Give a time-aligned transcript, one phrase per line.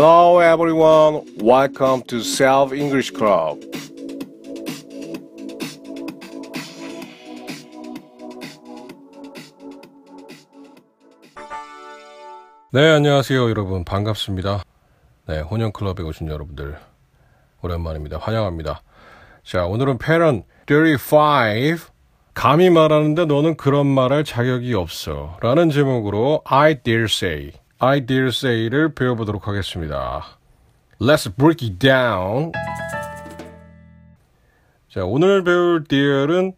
[0.00, 1.26] Hello everyone.
[1.42, 3.68] Welcome to Self English Club.
[12.70, 13.84] 네, 안녕하세요, 여러분.
[13.84, 14.62] 반갑습니다.
[15.26, 16.78] 네, 혼영 클럽에 오신 여러분들
[17.62, 18.18] 오랜만입니다.
[18.18, 18.82] 환영합니다.
[19.42, 21.90] 자, 오늘은 패런 35
[22.34, 25.36] 감히 말하는데 너는 그런 말할 자격이 없어.
[25.40, 30.38] 라는 제목으로 I dare say, I dare say를 배워보도록 하겠습니다.
[31.00, 32.50] Let's break it down.
[34.90, 36.54] 자, 오늘 배울 dare은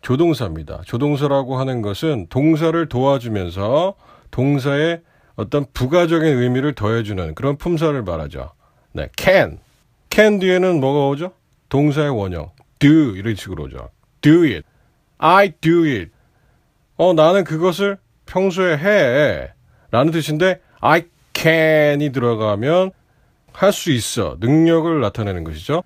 [0.00, 0.80] 조동사입니다.
[0.86, 3.94] 조동사라고 하는 것은 동사를 도와주면서
[4.30, 5.02] 동사에
[5.36, 8.52] 어떤 부가적인 의미를 더해주는 그런 품사를 말하죠.
[8.92, 9.58] 네, can.
[10.10, 11.32] can 뒤에는 뭐가 오죠?
[11.68, 12.50] 동사의 원형.
[12.78, 13.90] do 이런 식으로 오죠.
[14.22, 14.62] do it.
[15.18, 16.10] I do it.
[16.96, 19.52] 어, 나는 그것을 평소에 해.
[19.92, 21.04] 라는 뜻인데, I
[21.34, 22.90] can이 들어가면
[23.52, 24.36] 할 수 있어.
[24.40, 25.84] 능력을 나타내는 것이죠.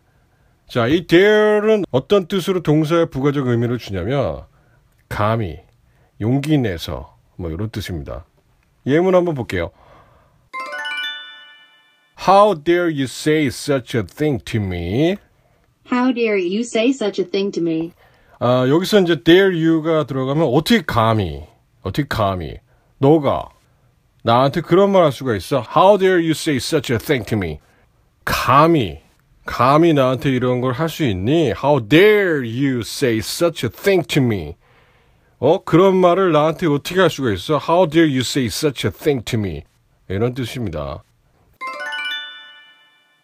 [0.69, 4.43] 자, 이 dare는 어떤 뜻으로 동사의 부가적 의미를 주냐면,
[5.09, 5.59] 감히,
[6.21, 8.25] 용기 내서, 뭐, 이런 뜻입니다.
[8.87, 9.71] 예문 한번 볼게요.
[12.27, 15.17] How dare you say such a thing to me?
[15.91, 17.93] How dare you say such a thing to me?
[18.39, 21.45] 아, 여기서 이제 dare you가 들어가면 어떻게 감히,
[21.83, 22.59] 어떻게 감히,
[22.98, 23.48] 너가
[24.27, 25.65] 나한테 그런 말 할 수가 있어?
[25.77, 27.61] How dare you say such a thing to me?
[28.25, 28.99] 감히,
[29.47, 31.53] 감히 나한테 이런 걸 할 수 있니?
[31.53, 34.57] How dare you say such a thing to me?
[35.39, 35.63] 어?
[35.63, 37.61] 그런 말을 나한테 어떻게 할 수가 있어?
[37.69, 39.63] How dare you say such a thing to me?
[40.09, 41.05] 이런 뜻입니다.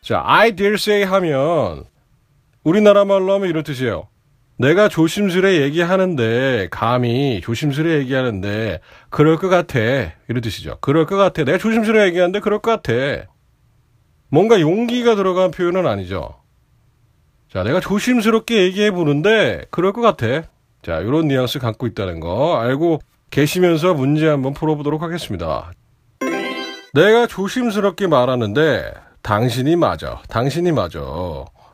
[0.03, 1.85] 자, I dare say 하면
[2.63, 4.07] 우리나라 말로 하면 이런 뜻이에요.
[4.63, 8.79] 내가 조심스레 얘기하는데 감히 조심스레 얘기하는데
[9.11, 10.79] 그럴 것 같아 이런 뜻이죠.
[10.81, 11.43] 그럴 것 같아.
[11.43, 12.93] 내가 조심스레 얘기하는데 그럴 것 같아.
[14.29, 16.37] 뭔가 용기가 들어간 표현은 아니죠.
[17.53, 20.49] 자, 내가 조심스럽게 얘기해 보는데 그럴 것 같아.
[20.83, 23.01] 자, 이런 뉘앙스 갖고 있다는 거 알고
[23.33, 25.73] 계시면서 문제 한번 풀어보도록 하겠습니다.
[26.95, 30.23] 내가 조심스럽게 말하는데 당신이 맞아.
[30.29, 31.01] 당신이 맞아.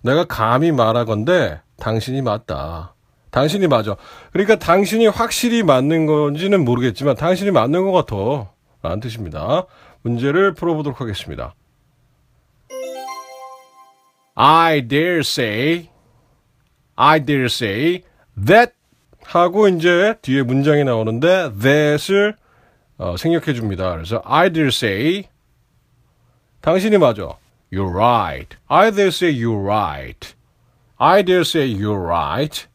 [0.03, 2.94] 내가 감히 말하건데 당신이 맞다.
[3.31, 3.97] 당신이 맞아.
[4.33, 8.53] 그러니까 당신이 확실히 맞는 건지는 모르겠지만 당신이 맞는 것 같아.
[8.83, 9.66] 라는 뜻입니다.
[10.03, 11.55] 문제를 풀어보도록 하겠습니다.
[14.34, 15.88] I dare say,
[16.94, 18.03] I dare say
[18.47, 18.72] that
[19.25, 22.37] 하고 이제 뒤에 문장이 나오는데 that을
[22.99, 23.91] 어, 생략해 줍니다.
[23.93, 25.25] 그래서 I dare say
[26.61, 27.37] 당신이 맞아.
[27.72, 28.56] You're right.
[28.69, 30.38] I dare say you're right.
[31.00, 32.66] I dare say you're right.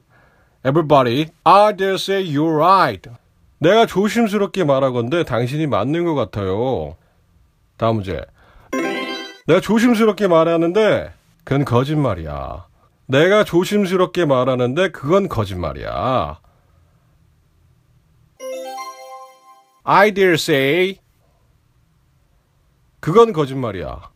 [0.63, 3.09] Everybody, I dare say you're right.
[3.59, 6.95] 내가 조심스럽게 말하건데 당신이 맞는 것 같아요.
[7.77, 8.21] 다음 문제.
[9.45, 11.11] 내가 조심스럽게 말하는데
[11.43, 12.65] 그건 거짓말이야.
[13.07, 16.39] 내가 조심스럽게 말하는데 그건 거짓말이야.
[19.83, 20.99] I dare say
[23.01, 24.09] 그건 거짓말이야.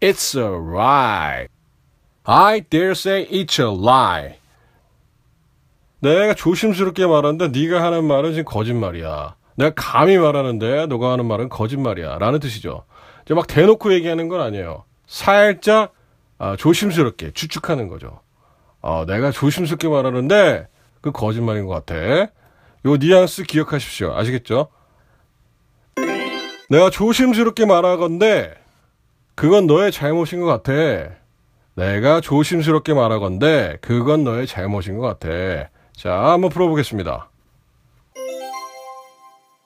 [0.00, 1.48] It's a lie.
[2.30, 4.34] I dare say it's a lie.
[6.00, 9.34] 내가 조심스럽게 말하는데 네가 하는 말은 지금 거짓말이야.
[9.56, 12.18] 내가 감히 말하는데 너가 하는 말은 거짓말이야.
[12.18, 12.84] 라는 뜻이죠.
[13.24, 14.84] 이제 막 대놓고 얘기하는 건 아니에요.
[15.06, 15.94] 살짝
[16.36, 18.20] 아, 조심스럽게 추측하는 거죠.
[18.82, 20.68] 어, 내가 조심스럽게 말하는데
[21.00, 21.96] 그 거짓말인 것 같아.
[22.84, 24.12] 요 뉘앙스 기억하십시오.
[24.14, 24.68] 아시겠죠?
[26.68, 28.54] 내가 조심스럽게 말하건데
[29.34, 31.16] 그건 너의 잘못인 것 같아.
[31.78, 35.70] 내가 조심스럽게 말하건데 그건 너의 잘못인 것 같아.
[35.92, 37.30] 자, 한번 풀어보겠습니다.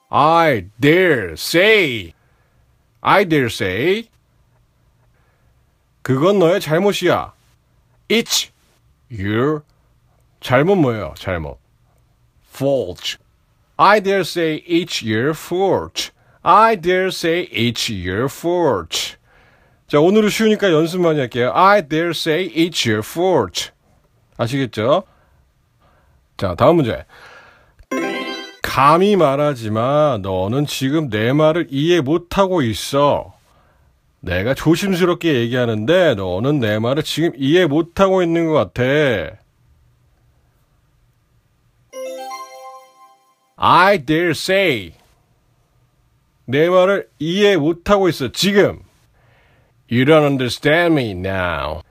[0.09, 2.13] I dare say.
[3.01, 4.09] I dare say.
[6.03, 7.33] 그건 너의 잘못이야.
[8.09, 8.51] It's
[9.11, 9.61] your
[10.39, 11.15] 잘못 뭐예요?
[11.17, 11.57] 잘못.
[12.47, 13.17] fault.
[13.77, 16.11] I dare say it's your fault.
[16.43, 19.17] I dare say it's your fault.
[19.93, 21.51] 자, 오늘은 쉬우니까 연습 많이 할게요.
[21.53, 23.69] I dare say it's your fault.
[24.37, 25.03] 아시겠죠?
[26.35, 27.05] 자, 다음 문제.
[28.63, 33.35] 감히 말하지만 너는 지금 내 말을 이해 못하고 있어.
[34.19, 39.37] 내가 조심스럽게 얘기하는데 너는 내 말을 지금 이해 못하고 있는 것 같아.
[43.57, 44.93] I dare say.
[46.45, 48.81] 내 말을 이해 못하고 있어, 지금.
[49.93, 51.83] You don't understand me now.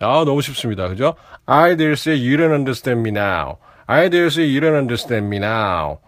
[0.00, 0.88] 아, 너무 쉽습니다.
[0.88, 1.14] 그죠?
[1.46, 3.58] I dare say you don't understand me now.
[3.86, 5.98] I dare say you don't understand me now.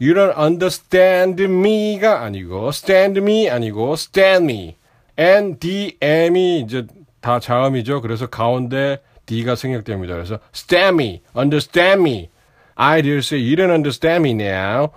[0.00, 4.76] You don't understand me가 아니고 stand me 아니고 stand me.
[5.18, 6.86] N, D, M이 이제
[7.20, 8.00] 다 자음이죠.
[8.00, 10.14] 그래서 가운데 D가 생략됩니다.
[10.14, 12.30] 그래서 STEMmy, understand me.
[12.74, 14.92] I dare say you don't understand me now.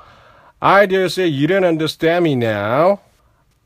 [0.61, 2.99] I dare say you don't understand me now.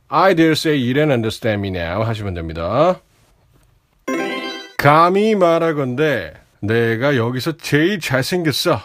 [0.10, 3.02] I dare say you don't understand me now 하시면 됩니다.
[4.78, 8.80] 감히 말하건대 내가 여기서 제일 잘생겼어.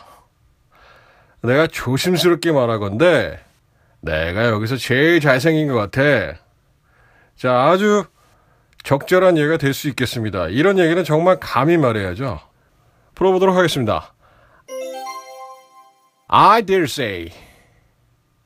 [1.43, 3.39] 내가 조심스럽게 말하건대
[4.01, 6.39] 내가 여기서 제일 잘생긴 것 같아.
[7.37, 8.05] 자, 아주
[8.83, 10.49] 적절한 예가 될 수 있겠습니다.
[10.49, 12.41] 이런 얘기는 정말 감히 말해야죠.
[13.15, 14.13] 풀어보도록 하겠습니다.
[16.29, 17.31] I dare say.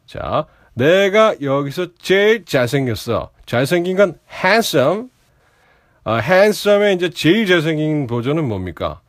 [0.06, 0.46] 자,
[0.76, 3.31] 내가 여기서 제일 잘생겼어.
[3.46, 5.08] 잘생긴 건 handsome.
[6.05, 9.00] 아, handsome의 이제 제일 잘생긴 버전은 뭡니까?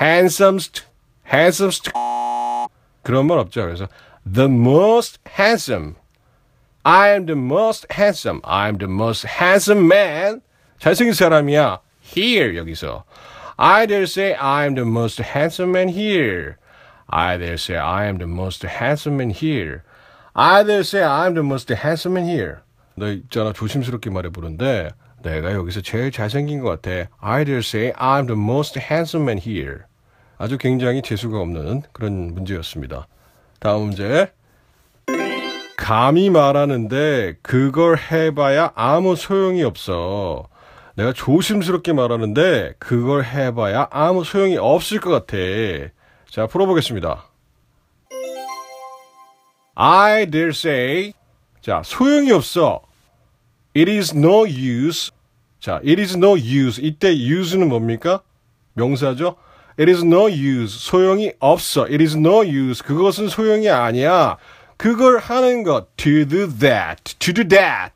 [0.00, 0.84] handsomest,
[1.26, 1.90] handsomest.
[3.02, 3.62] 그런 말 없죠.
[3.62, 3.88] 그래서
[4.24, 5.96] the most handsome.
[6.84, 8.40] I am the most handsome.
[8.44, 10.42] I am the most handsome man.
[10.78, 11.80] 잘생긴 사람이야.
[12.00, 13.02] Here 여기서.
[13.56, 16.56] I dare say I am the most handsome man here.
[17.08, 19.82] I dare say I am the most handsome man here.
[20.40, 22.58] I dare say I am the most handsome man here.
[22.94, 24.90] 너 있잖아 조심스럽게 말해보는데
[25.24, 27.10] 내가 여기서 제일 잘생긴 것 같아.
[27.18, 29.80] I dare say I am the most handsome man here.
[30.38, 33.08] 아주 굉장히 재수가 없는 그런 문제였습니다.
[33.58, 34.32] 다음 문제.
[35.76, 40.46] 감히 말하는데 그걸 해봐야 아무 소용이 없어.
[40.94, 45.36] 내가 조심스럽게 말하는데 그걸 해봐야 아무 소용이 없을 것 같아.
[46.30, 47.27] 자, 풀어보겠습니다.
[49.77, 51.13] I dare say.
[51.61, 52.81] 자, 소용이 없어.
[53.75, 55.11] It is no use.
[55.59, 56.79] 자, it is no use.
[56.81, 58.21] 이때 use는 뭡니까?
[58.73, 59.37] 명사죠?
[59.79, 60.77] It is no use.
[60.77, 61.85] 소용이 없어.
[61.85, 62.83] It is no use.
[62.83, 64.37] 그것은 소용이 아니야.
[64.77, 65.95] 그걸 하는 것.
[65.97, 67.15] To do that.
[67.19, 67.93] To do that.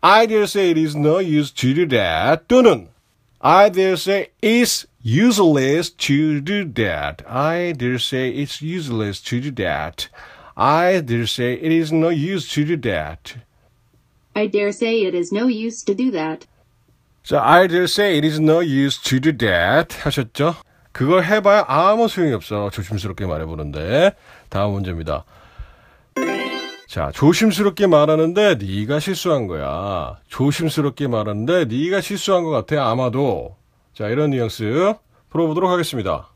[0.00, 2.46] I dare say it is no use to do that.
[2.48, 2.88] 또는
[3.40, 7.22] I dare say it's useless to do that.
[7.28, 10.08] I dare say it's useless to do that.
[10.55, 13.35] I dare say it is no use to do that.
[14.35, 16.47] I dare say it is no use to do that.
[17.23, 20.55] 자, I dare say it is no use to do that 하셨죠?
[20.91, 22.69] 그걸 해봐야 아무 소용이 없어.
[22.69, 24.13] 조심스럽게 말해보는데
[24.49, 25.25] 다음 문제입니다.
[26.87, 30.19] 자, 조심스럽게 말하는데 네가 실수한 거야.
[30.27, 32.87] 조심스럽게 말하는데 네가 실수한 것 같아.
[32.89, 33.55] 아마도.
[33.95, 34.93] 자, 이런 뉘앙스
[35.29, 36.29] 풀어보도록 하겠습니다.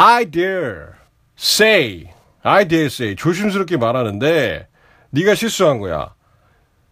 [0.00, 0.92] I dare
[1.36, 2.12] say,
[2.44, 4.68] I dare say 조심스럽게 말하는데
[5.10, 6.14] 네가 실수한 거야.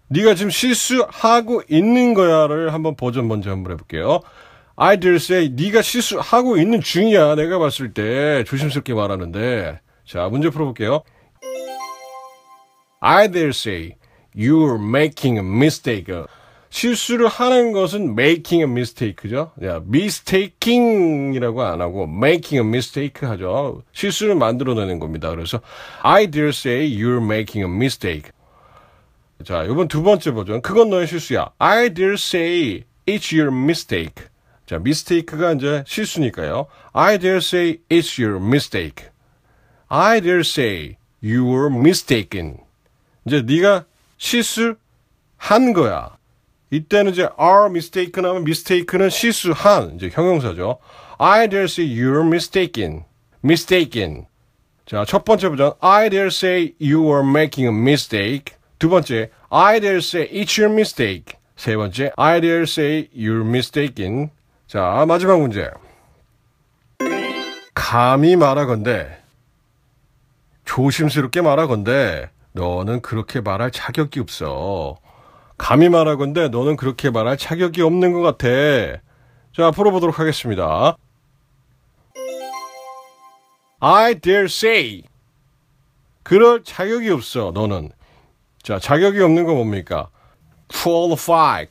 [0.08, 4.22] 네가 지금 실수하고 있는 거야를 한번 버전 먼저 한번 해볼게요.
[4.74, 7.36] I dare say 네가 실수하고 있는 중이야.
[7.36, 11.04] 내가 봤을 때 조심스럽게 말하는데 자 문제 풀어볼게요.
[12.98, 13.94] I dare say
[14.34, 16.12] you're making a mistake.
[16.76, 19.52] 실수를 하는 것은 making a mistake죠.
[19.64, 23.82] 야, mistaking이라고 안 하고 making a mistake 하죠.
[23.92, 25.30] 실수를 만들어내는 겁니다.
[25.30, 25.62] 그래서
[26.02, 28.30] I dare say you're making a mistake.
[29.42, 30.60] 자, 이번 두 번째 버전.
[30.60, 31.48] 그건 너의 실수야.
[31.58, 34.26] I dare say it's your mistake.
[34.66, 36.66] 자, mistake가 이제 실수니까요.
[36.92, 39.06] I dare say it's your mistake.
[39.88, 42.58] I dare say you were mistaken.
[43.24, 43.86] 이제 네가
[44.18, 46.16] 실수한 거야.
[46.70, 50.78] 이때는 이제 are mistaken 하면 mistaken은 실수한 이제 형용사죠.
[51.18, 53.04] I dare say you're mistaken.
[53.44, 54.26] mistaken.
[54.86, 58.56] 자, 첫 번째 버전 I dare say you are making a mistake.
[58.78, 61.36] 두 번째 I dare say it's your mistake.
[61.56, 64.30] 세 번째 I dare say you're mistaken.
[64.66, 65.70] 자, 마지막 문제.
[67.74, 69.18] 감히 말하건대
[70.64, 74.98] 조심스럽게 말하건대 너는 그렇게 말할 자격이 없어.
[75.58, 78.46] 감히 말하건대 너는 그렇게 말할 자격이 없는 것 같아.
[79.54, 80.96] 자, 풀어보도록 하겠습니다.
[83.80, 85.02] I dare say.
[86.22, 87.90] 그럴 자격이 없어, 너는.
[88.62, 90.10] 자, 자격이 없는 건 뭡니까?
[90.68, 91.66] qualify.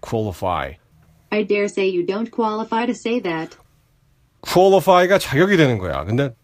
[0.00, 0.76] qualify.
[1.30, 3.56] I dare say you don't qualify to say that.
[4.42, 6.04] qualify가 자격이 되는 거야.
[6.04, 6.34] 근데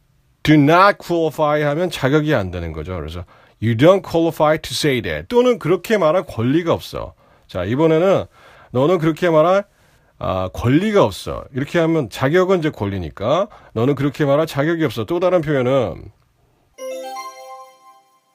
[0.42, 2.96] do not qualify 하면 자격이 안 되는 거죠.
[2.96, 3.24] 그래서
[3.62, 5.28] you don't qualify to say that.
[5.28, 7.14] 또는 그렇게 말할 권리가 없어.
[7.46, 8.26] 자, 이번에는
[8.72, 9.64] 너는 그렇게 말할
[10.18, 11.44] 아, 권리가 없어.
[11.54, 15.04] 이렇게 하면 자격은 이제 권리니까 너는 그렇게 말할 자격이 없어.
[15.04, 16.10] 또 다른 표현은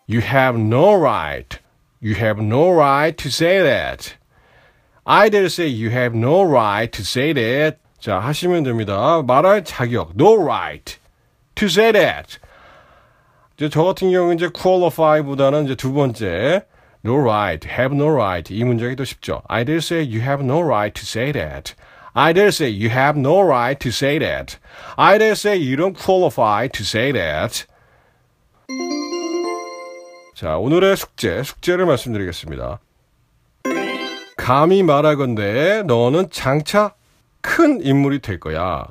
[0.08, 1.60] You have no right.
[2.01, 4.15] You have no right to say that.
[5.05, 7.77] I dare say you have no right to say that.
[8.00, 9.24] 자, 하시면 됩니다.
[9.25, 10.13] 말할 자격.
[10.15, 11.00] No right
[11.55, 12.39] to say that.
[13.57, 16.65] 이제 저 같은 경우는 이제 qualify보다는 이제 두 번째
[17.05, 19.41] no right, have no right 이 문장이 더 쉽죠.
[19.47, 21.74] I dare say you have no right to say that.
[22.13, 24.57] I dare say you have no right to say that.
[24.97, 27.65] I dare say you don't qualify to say that.
[30.33, 32.79] 자, 오늘의 숙제, 숙제를 말씀드리겠습니다.
[34.35, 36.93] 감히 말하건대 너는 장차
[37.41, 38.85] 큰 인물이 될 거야.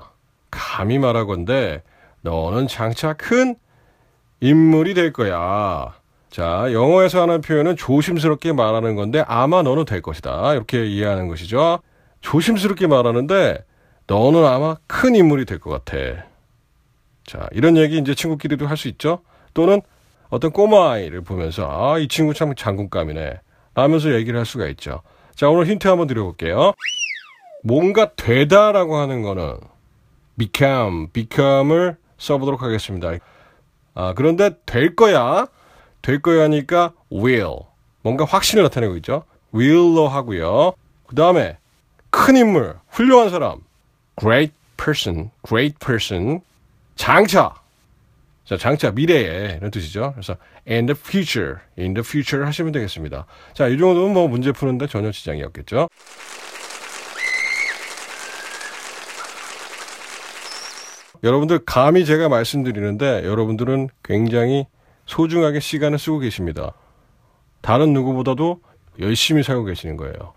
[0.50, 1.82] 감히 말하건대
[2.22, 3.56] 너는 장차 큰
[4.40, 5.94] 인물이 될 거야.
[6.30, 10.52] 자, 영어에서 하는 표현은 조심스럽게 말하는 건데 아마 너는 될 것이다.
[10.54, 11.78] 이렇게 이해하는 것이죠.
[12.20, 13.64] 조심스럽게 말하는데
[14.06, 16.24] 너는 아마 큰 인물이 될 것 같아.
[17.24, 19.20] 자, 이런 얘기 이제 친구끼리도 할 수 있죠.
[19.54, 19.80] 또는
[20.28, 23.40] 어떤 꼬마 아이를 보면서 아, 이 친구 참 장군감이네.
[23.74, 25.02] 하면서 얘기를 할 수가 있죠.
[25.34, 26.72] 자, 오늘 힌트 한번 드려볼게요.
[27.62, 29.56] 뭔가 되다라고 하는 거는
[30.36, 33.12] become, become을 써보도록 하겠습니다.
[33.94, 35.46] 아, 그런데 될 거야.
[36.02, 37.56] 될 거야 하니까 will.
[38.02, 39.24] 뭔가 확신을 나타내고 있죠.
[39.54, 40.74] will로 하고요.
[41.06, 41.56] 그 다음에
[42.10, 43.60] 큰 인물, 훌륭한 사람.
[44.20, 46.40] great person, great person.
[46.96, 47.54] 장차.
[48.44, 50.12] 자, 장차, 미래에 이런 뜻이죠.
[50.12, 50.36] 그래서
[50.68, 53.26] in the future, in the future 하시면 되겠습니다.
[53.54, 55.88] 자, 이 정도면 뭐 문제 푸는데 전혀 지장이 없겠죠.
[61.24, 64.66] 여러분들 감히 제가 말씀드리는데 여러분들은 굉장히
[65.06, 66.74] 소중하게 시간을 쓰고 계십니다.
[67.62, 68.60] 다른 누구보다도
[69.00, 70.34] 열심히 살고 계시는 거예요.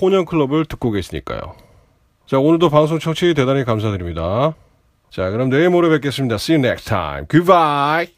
[0.00, 1.54] 혼연 클럽을 듣고 계시니까요.
[2.26, 4.54] 자, 오늘도 방송 청취 대단히 감사드립니다.
[5.10, 6.36] 자, 그럼 내일 모레 뵙겠습니다.
[6.36, 7.26] See you next time.
[7.28, 8.08] Goodbye.